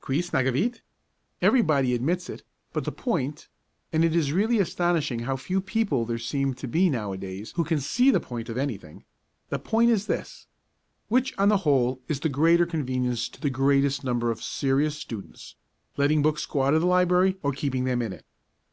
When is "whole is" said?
11.58-12.18